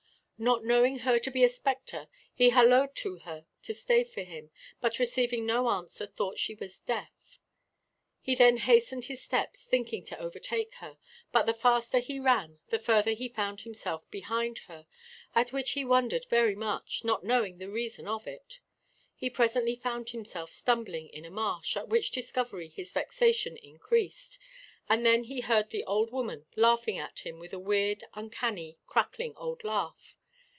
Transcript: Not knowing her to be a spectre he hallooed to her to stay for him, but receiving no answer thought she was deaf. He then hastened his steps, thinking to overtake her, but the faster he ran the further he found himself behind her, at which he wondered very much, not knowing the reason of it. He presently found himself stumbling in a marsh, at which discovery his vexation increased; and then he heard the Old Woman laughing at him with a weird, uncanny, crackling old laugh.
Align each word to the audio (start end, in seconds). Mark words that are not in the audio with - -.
Not 0.43 0.65
knowing 0.65 0.97
her 1.05 1.19
to 1.19 1.29
be 1.29 1.43
a 1.43 1.49
spectre 1.49 2.07
he 2.33 2.49
hallooed 2.49 2.95
to 2.95 3.19
her 3.19 3.45
to 3.61 3.75
stay 3.75 4.03
for 4.03 4.23
him, 4.23 4.49
but 4.79 4.97
receiving 4.97 5.45
no 5.45 5.69
answer 5.69 6.07
thought 6.07 6.39
she 6.39 6.55
was 6.55 6.79
deaf. 6.79 7.37
He 8.19 8.33
then 8.33 8.57
hastened 8.57 9.05
his 9.05 9.21
steps, 9.21 9.59
thinking 9.63 10.03
to 10.05 10.17
overtake 10.17 10.73
her, 10.77 10.97
but 11.31 11.45
the 11.45 11.53
faster 11.53 11.99
he 11.99 12.19
ran 12.19 12.59
the 12.69 12.79
further 12.79 13.11
he 13.11 13.29
found 13.29 13.61
himself 13.61 14.09
behind 14.09 14.57
her, 14.67 14.87
at 15.35 15.53
which 15.53 15.73
he 15.73 15.85
wondered 15.85 16.25
very 16.25 16.55
much, 16.55 17.03
not 17.05 17.23
knowing 17.23 17.59
the 17.59 17.69
reason 17.69 18.07
of 18.07 18.25
it. 18.25 18.61
He 19.15 19.29
presently 19.29 19.75
found 19.75 20.09
himself 20.09 20.51
stumbling 20.51 21.09
in 21.09 21.23
a 21.23 21.29
marsh, 21.29 21.77
at 21.77 21.87
which 21.89 22.09
discovery 22.09 22.69
his 22.69 22.91
vexation 22.91 23.57
increased; 23.57 24.39
and 24.89 25.05
then 25.05 25.25
he 25.25 25.41
heard 25.41 25.69
the 25.69 25.83
Old 25.85 26.11
Woman 26.11 26.47
laughing 26.55 26.97
at 26.97 27.19
him 27.19 27.37
with 27.37 27.53
a 27.53 27.59
weird, 27.59 28.05
uncanny, 28.15 28.79
crackling 28.87 29.35
old 29.37 29.63
laugh. 29.63 30.17